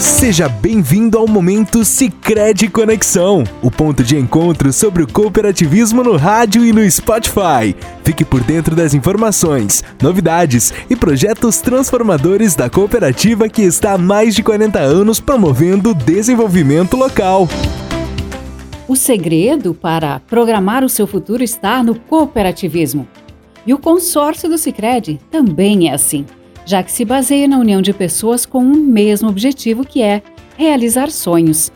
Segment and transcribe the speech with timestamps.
[0.00, 6.64] Seja bem-vindo ao momento Sicredi Conexão, o ponto de encontro sobre o cooperativismo no rádio
[6.64, 7.74] e no Spotify.
[8.04, 14.36] Fique por dentro das informações, novidades e projetos transformadores da cooperativa que está há mais
[14.36, 17.48] de 40 anos promovendo o desenvolvimento local.
[18.86, 23.08] O segredo para programar o seu futuro está no cooperativismo.
[23.66, 26.24] E o consórcio do Sicredi também é assim
[26.68, 30.20] já que se baseia na união de pessoas com um mesmo objetivo que é
[30.54, 31.72] realizar sonhos.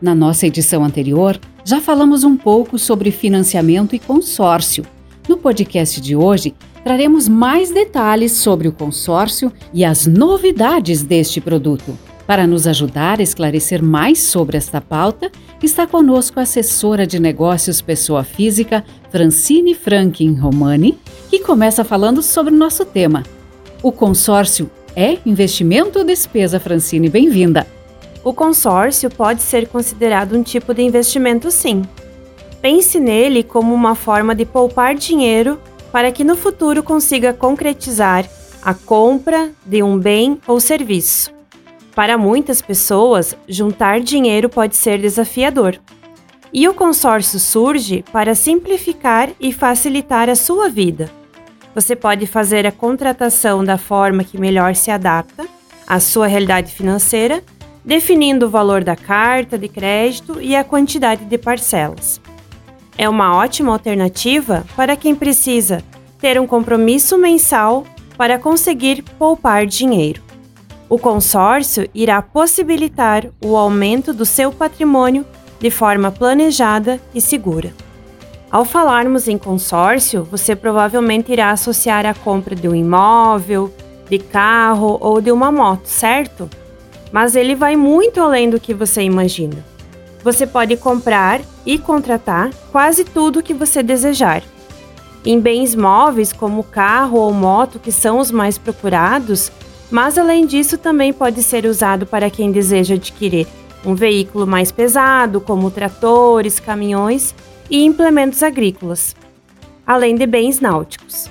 [0.00, 4.86] Na nossa edição anterior, já falamos um pouco sobre financiamento e consórcio.
[5.28, 6.54] No podcast de hoje,
[6.84, 11.98] traremos mais detalhes sobre o consórcio e as novidades deste produto.
[12.24, 15.28] Para nos ajudar a esclarecer mais sobre esta pauta,
[15.60, 20.96] está conosco a assessora de negócios pessoa física, Francine Franklin Romani,
[21.28, 23.24] que começa falando sobre o nosso tema,
[23.82, 27.08] o consórcio é investimento ou despesa, Francine?
[27.08, 27.66] Bem-vinda.
[28.24, 31.82] O consórcio pode ser considerado um tipo de investimento, sim.
[32.60, 35.60] Pense nele como uma forma de poupar dinheiro
[35.92, 38.28] para que no futuro consiga concretizar
[38.62, 41.30] a compra de um bem ou serviço.
[41.94, 45.78] Para muitas pessoas, juntar dinheiro pode ser desafiador.
[46.52, 51.10] E o consórcio surge para simplificar e facilitar a sua vida.
[51.76, 55.46] Você pode fazer a contratação da forma que melhor se adapta
[55.86, 57.44] à sua realidade financeira,
[57.84, 62.18] definindo o valor da carta de crédito e a quantidade de parcelas.
[62.96, 65.84] É uma ótima alternativa para quem precisa
[66.18, 67.84] ter um compromisso mensal
[68.16, 70.22] para conseguir poupar dinheiro.
[70.88, 75.26] O consórcio irá possibilitar o aumento do seu patrimônio
[75.60, 77.70] de forma planejada e segura.
[78.50, 83.72] Ao falarmos em consórcio, você provavelmente irá associar a compra de um imóvel,
[84.08, 86.48] de carro ou de uma moto, certo?
[87.10, 89.64] Mas ele vai muito além do que você imagina.
[90.22, 94.42] Você pode comprar e contratar quase tudo o que você desejar.
[95.24, 99.50] Em bens móveis, como carro ou moto, que são os mais procurados,
[99.90, 103.46] mas além disso também pode ser usado para quem deseja adquirir
[103.84, 107.34] um veículo mais pesado, como tratores, caminhões
[107.70, 109.14] e implementos agrícolas,
[109.86, 111.30] além de bens náuticos.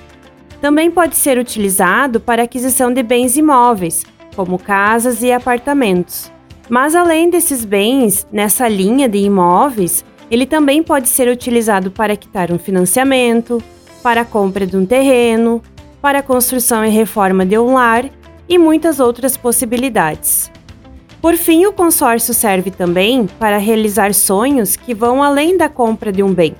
[0.60, 4.04] Também pode ser utilizado para aquisição de bens imóveis,
[4.34, 6.30] como casas e apartamentos.
[6.68, 12.50] Mas além desses bens, nessa linha de imóveis, ele também pode ser utilizado para quitar
[12.50, 13.62] um financiamento,
[14.02, 15.62] para a compra de um terreno,
[16.02, 18.10] para a construção e reforma de um lar
[18.48, 20.50] e muitas outras possibilidades.
[21.26, 26.22] Por fim, o consórcio serve também para realizar sonhos que vão além da compra de
[26.22, 26.54] um bem.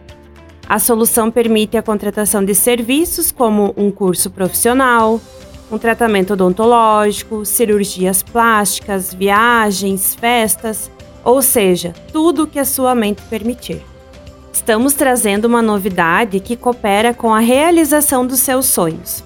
[0.69, 5.21] A solução permite a contratação de serviços como um curso profissional,
[5.71, 10.91] um tratamento odontológico, cirurgias plásticas, viagens, festas,
[11.23, 13.81] ou seja, tudo o que a sua mente permitir.
[14.53, 19.23] Estamos trazendo uma novidade que coopera com a realização dos seus sonhos.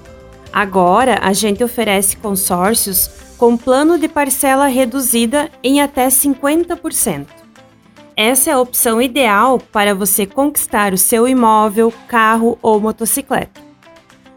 [0.53, 7.27] Agora, a gente oferece consórcios com plano de parcela reduzida em até 50%.
[8.15, 13.59] Essa é a opção ideal para você conquistar o seu imóvel, carro ou motocicleta.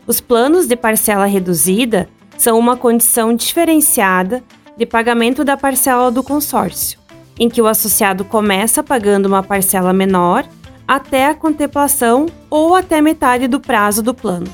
[0.07, 4.41] Os planos de parcela reduzida são uma condição diferenciada
[4.77, 6.97] de pagamento da parcela do consórcio,
[7.37, 10.47] em que o associado começa pagando uma parcela menor
[10.87, 14.47] até a contemplação ou até metade do prazo do plano.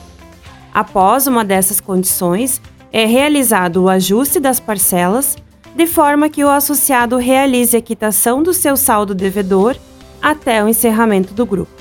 [0.74, 2.60] Após uma dessas condições,
[2.92, 5.38] é realizado o ajuste das parcelas,
[5.76, 9.76] de forma que o associado realize a quitação do seu saldo devedor
[10.22, 11.72] até o encerramento do grupo.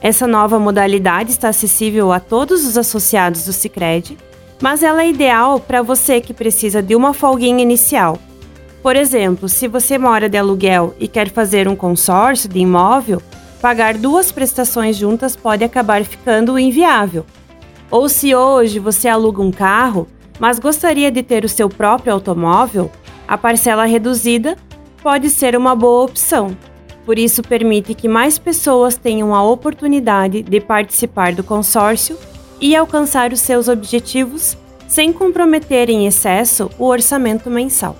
[0.00, 4.18] Essa nova modalidade está acessível a todos os associados do Sicredi,
[4.60, 8.18] mas ela é ideal para você que precisa de uma folguinha inicial.
[8.82, 13.22] Por exemplo, se você mora de aluguel e quer fazer um consórcio de imóvel,
[13.60, 17.24] pagar duas prestações juntas pode acabar ficando inviável.
[17.92, 20.08] Ou se hoje você aluga um carro,
[20.40, 22.90] mas gostaria de ter o seu próprio automóvel,
[23.28, 24.56] a parcela reduzida
[25.02, 26.56] pode ser uma boa opção.
[27.04, 32.16] Por isso, permite que mais pessoas tenham a oportunidade de participar do consórcio
[32.58, 34.56] e alcançar os seus objetivos
[34.88, 37.94] sem comprometer em excesso o orçamento mensal.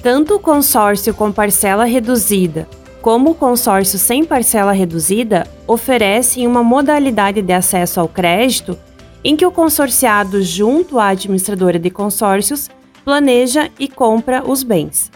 [0.00, 2.68] Tanto o consórcio com parcela reduzida
[3.00, 8.78] como o consórcio sem parcela reduzida oferecem uma modalidade de acesso ao crédito
[9.24, 12.68] em que o consorciado, junto à administradora de consórcios,
[13.04, 15.10] planeja e compra os bens.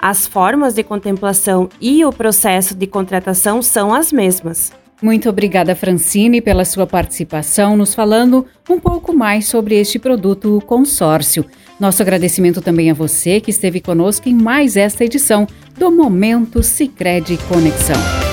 [0.00, 4.72] As formas de contemplação e o processo de contratação são as mesmas.
[5.00, 11.44] Muito obrigada, Francine, pela sua participação, nos falando um pouco mais sobre este produto consórcio.
[11.78, 17.36] Nosso agradecimento também a você que esteve conosco em mais esta edição do Momento Sicredi
[17.48, 18.31] Conexão.